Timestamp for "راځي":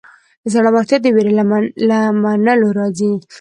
2.77-3.11